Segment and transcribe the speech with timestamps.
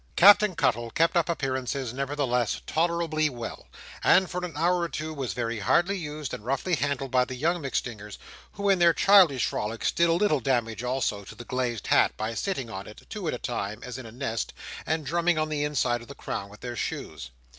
[0.15, 3.67] Captain Cuttle kept up appearances, nevertheless, tolerably well,
[4.03, 7.35] and for an hour or two was very hardly used and roughly handled by the
[7.35, 8.17] young MacStingers:
[8.53, 12.33] who in their childish frolics, did a little damage also to the glazed hat, by
[12.33, 14.53] sitting in it, two at a time, as in a nest,
[14.87, 17.29] and drumming on the inside of the crown with their shoes.